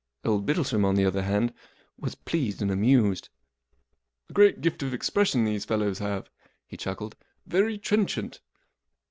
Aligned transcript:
Old 0.25 0.47
Bittlesham, 0.47 0.83
on 0.83 0.95
the 0.95 1.05
other 1.05 1.21
hand, 1.21 1.53
was 1.95 2.15
pleased 2.15 2.59
and 2.63 2.71
amused. 2.71 3.29
44 4.29 4.29
A 4.29 4.33
great 4.33 4.61
gift 4.61 4.81
of 4.81 4.95
expression 4.95 5.45
these 5.45 5.63
fellows 5.63 5.99
have," 5.99 6.27
he 6.65 6.75
chuckled. 6.75 7.13
44 7.45 7.45
Very 7.59 7.77
trenchant." 7.77 8.41